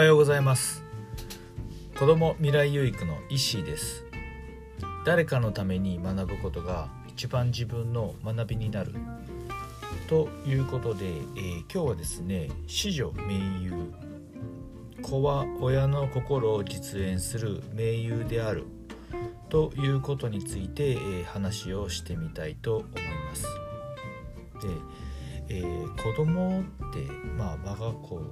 [0.00, 0.82] はようございます。
[1.98, 4.02] 子供未来有育の石井です。
[5.04, 8.94] 誰かのために学ぶことが一番自分の学びになる。
[10.08, 13.92] ということで、えー、今日はですね「子女盟友」
[15.04, 18.64] 子は親の心を実現する盟友である。
[19.50, 22.90] ということについて、えー、話をしてみたいと思い
[23.28, 23.42] ます。
[25.46, 27.00] で、えー、子供って
[27.36, 28.22] まあ我が子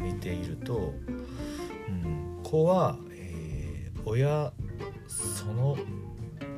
[0.00, 0.94] 見ていると、
[1.88, 4.52] うん、子は、えー、親
[5.06, 5.76] その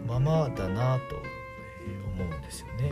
[0.06, 1.16] ままだなと
[2.14, 2.74] 思うんですよね。
[2.84, 2.90] え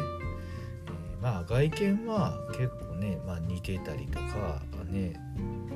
[1.18, 5.14] ー、まあ外見は結構ね、まあ、似てたりとかね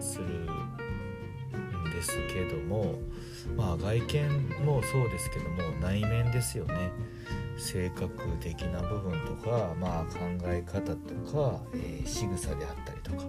[0.00, 2.98] するんですけども
[3.56, 6.92] まあ外見もそうですけども内面ですよね
[7.58, 8.08] 性格
[8.40, 13.24] 的な部分とか、まあ、考え方とか、えー、仕草であったりとか、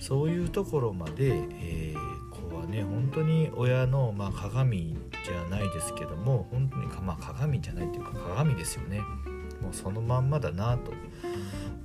[0.00, 9.00] そういうところまで、えー、子はね本当に親の、まあ、鏡じゃないですけども本当にまあ、鏡じゃないっていうか鏡ですよね
[9.62, 10.92] もうそのまんまだなと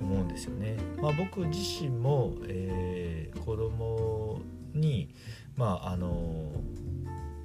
[0.00, 0.76] 思うんですよね。
[1.00, 4.40] まあ、僕自身も、えー、子供
[4.74, 5.10] に
[5.56, 6.52] まああの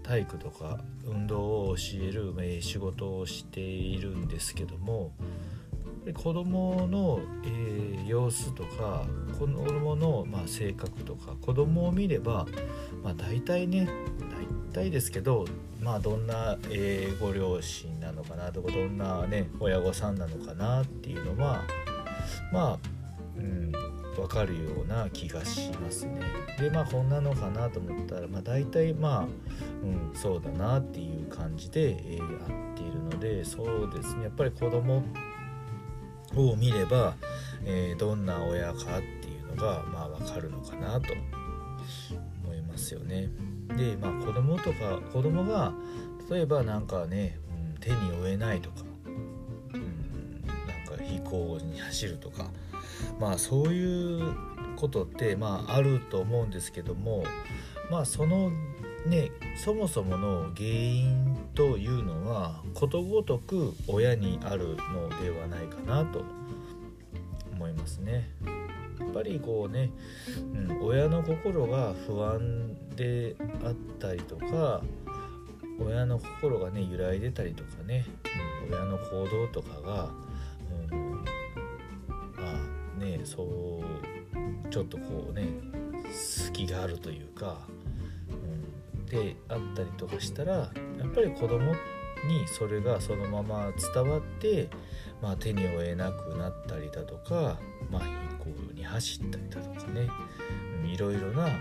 [0.03, 5.11] 体育とか運動を教える、え、仕事をしているんですけども
[6.13, 9.05] 子供の、えー、様子とか
[9.37, 12.47] 子供の、まあ、性格とか子供を見れば、
[13.03, 13.87] まあ、大体ね
[14.73, 15.45] 大体ですけど、
[15.79, 21.63] まあ、どんな、えー、ご両親なのかなとかどんな、ね、親御さんなのかなっていうのは
[22.51, 22.79] まあ、
[23.37, 23.71] うん、
[24.15, 26.21] 分かるような気がしますね。
[26.59, 29.27] でまあこんなのかなと思ったら、まあ、大体まあ、
[29.83, 35.03] うん、そうだなっていう感じで、えー、やっているのでそうですねやっぱり子供
[36.35, 37.15] を見れば、
[37.65, 41.13] えー、どんな親かっていうのが、まあ、分かるのかなと
[42.43, 43.29] 思いますよね。
[43.77, 45.73] でまあ子供とか子供が
[46.29, 47.39] 例えば何かね、
[47.73, 48.83] うん、手に負えないとか
[49.73, 52.51] うん、なんか飛行に走るとか
[53.19, 54.33] まあそういう
[54.75, 57.23] ことってまああると思うんですけども
[57.89, 58.51] まあその
[59.05, 66.23] ねそもそもの原因というのはことごとく親にあるのではないかなと
[67.51, 68.29] 思いますね。
[68.99, 69.89] やっぱりこうね、
[70.53, 73.35] うん、親の心が不安で
[73.65, 74.81] あったりとか
[75.79, 78.05] 親の心がね揺らいでたりとかね、
[78.69, 80.09] うん、親の行動とかが
[80.91, 81.25] うん、ま
[82.37, 85.47] あねそうちょっとこうね
[86.11, 87.67] 隙があるというか、
[89.11, 90.71] であったりとかしたらや
[91.05, 91.73] っぱり子供
[92.27, 94.69] にそれがそのまま伝わって、
[95.21, 98.01] まあ、手に負えなくなったりだとか、まあ、
[98.39, 100.07] 飛行に走ったりだとかね、
[100.85, 101.51] いろいろなこ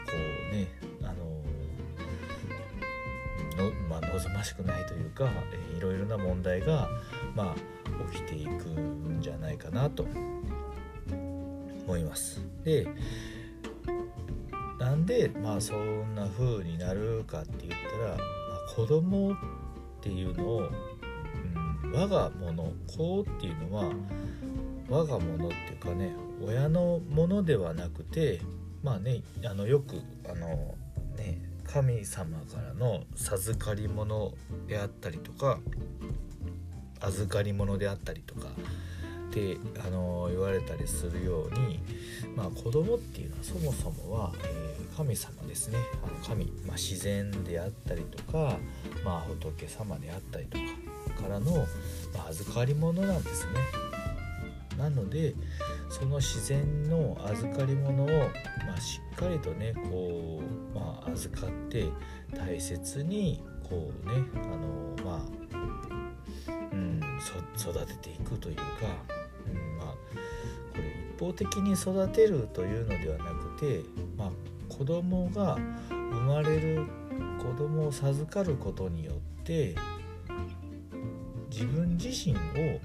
[0.52, 0.68] うね
[1.02, 1.30] あの
[3.60, 5.28] の、まあ、望ましくないというか、
[5.76, 6.88] いろいろな問題が、
[7.34, 10.06] まあ、起きていくんじゃないかなと
[11.86, 12.40] 思います。
[12.64, 12.86] で
[15.00, 19.36] んでまあそんな風になるかって言ったら、まあ、子供っ
[20.00, 20.68] ていうのを、
[21.84, 23.92] うん、我が物子っていうのは
[24.88, 28.40] 我が物っていうかね親のものではなくて
[28.82, 30.74] まあねあのよくあの
[31.16, 34.32] ね神様からの授かり物
[34.66, 35.58] であったりとか
[37.00, 38.48] 預かり物であったりとか
[39.30, 41.80] てあの言われたりするように、
[42.36, 48.56] まあ、子供っていうのはそもそもは、えー、神様ですねあの神、まあ、自然であったりとか、
[49.04, 50.58] まあ、仏様であったりと
[51.14, 51.66] かからの、
[52.14, 53.90] まあ、預かり物なんですね。
[54.78, 55.34] なので
[55.90, 60.40] その自然の預かり物を、まあ、しっかりとねこ
[60.74, 61.86] う、まあ、預かって
[62.34, 67.00] 大切にこうねあのまあ、うん、
[67.58, 68.62] 育てていくというか
[71.20, 73.82] 方的に育てるというのではなくて、
[74.16, 74.30] まあ、
[74.70, 75.58] 子供が
[75.90, 76.86] 生まれる
[77.38, 79.74] 子供を授かることによって
[81.50, 82.80] 自分自身を、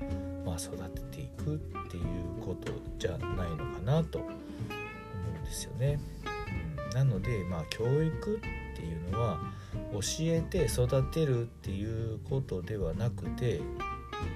[0.46, 1.58] ま、育てていくっ
[1.90, 2.04] ていう
[2.46, 5.98] ことじゃないのかなと思うんですよね。
[6.94, 9.40] なので、まあ、教育っていうのは
[9.94, 13.62] 教えて育てるっていうことではなくて、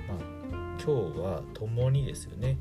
[0.07, 0.38] まあ、
[0.83, 2.57] 今日は共にですよね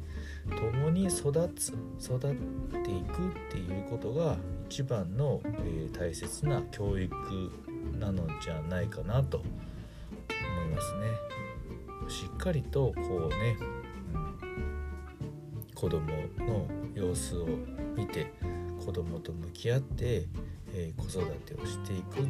[0.50, 4.37] 共に育つ育っていくっていうことが
[4.69, 7.15] 一番の、えー、大切な教育
[7.99, 11.38] なのじゃないかなと思いますね。
[12.09, 13.56] しっかりとこうね、
[14.15, 16.00] うん、子供
[16.38, 17.47] の様子を
[17.97, 18.32] 見て
[18.85, 20.26] 子供と向き合って、
[20.73, 22.26] えー、子育てをしていくっ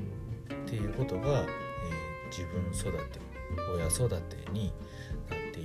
[0.69, 1.47] ていうことが、えー、
[2.31, 3.21] 自分育て
[3.75, 4.73] 親育てに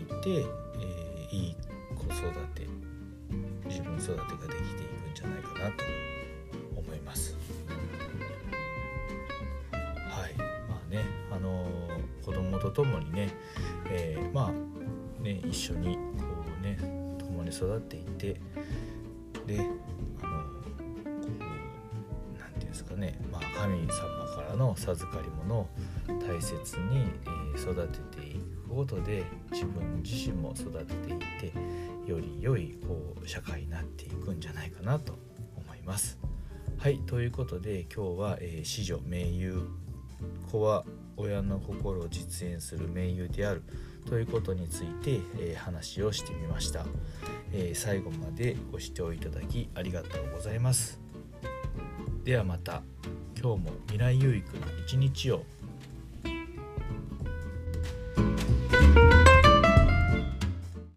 [0.03, 1.55] いって、えー、いい
[1.95, 2.67] 子育て
[3.65, 5.83] 自分育てができていくんじゃないかなと
[6.75, 7.35] 思います。
[9.71, 10.33] はい
[10.69, 13.33] まあねあのー、子供と共にね、
[13.89, 16.01] えー、まあね一緒にこ
[16.59, 16.77] うね
[17.19, 18.41] 共に育っていって
[19.47, 19.59] で
[20.21, 20.44] あの
[22.38, 23.88] 何て言うんですかね、まあ、神様
[24.35, 25.67] からの授かり物を
[26.07, 31.18] 大切に、えー、育てていくことで自分自身も育てていっ
[32.06, 35.13] てより良いこう社会になっていくんじゃないかなと
[35.56, 36.18] 思います。
[36.77, 39.68] はいということで今日は「えー、子女盟友
[40.51, 40.83] 子は
[41.15, 43.63] 親の心を実現する盟友である」
[44.10, 46.86] ということについて、えー、話をしてみました、
[47.54, 51.00] えー、最後までご視聴いただきありがとうございます。
[52.25, 52.83] ではまた
[53.39, 55.44] 今日も未来有育の一日を。